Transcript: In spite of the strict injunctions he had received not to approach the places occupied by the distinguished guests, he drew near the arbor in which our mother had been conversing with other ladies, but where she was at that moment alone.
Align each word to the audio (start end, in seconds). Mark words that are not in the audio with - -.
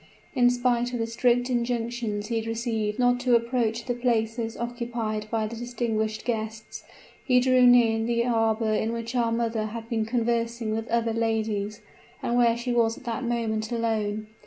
In 0.33 0.49
spite 0.49 0.93
of 0.93 0.99
the 0.99 1.05
strict 1.05 1.47
injunctions 1.47 2.25
he 2.25 2.37
had 2.37 2.47
received 2.47 2.97
not 2.97 3.19
to 3.19 3.35
approach 3.35 3.85
the 3.85 3.93
places 3.93 4.57
occupied 4.57 5.27
by 5.29 5.45
the 5.45 5.55
distinguished 5.55 6.25
guests, 6.25 6.83
he 7.23 7.39
drew 7.39 7.61
near 7.67 8.03
the 8.03 8.25
arbor 8.25 8.73
in 8.73 8.93
which 8.93 9.13
our 9.13 9.31
mother 9.31 9.67
had 9.67 9.87
been 9.89 10.05
conversing 10.05 10.73
with 10.73 10.87
other 10.87 11.13
ladies, 11.13 11.81
but 12.19 12.33
where 12.35 12.57
she 12.57 12.73
was 12.73 12.97
at 12.97 13.03
that 13.03 13.23
moment 13.23 13.71
alone. 13.71 14.25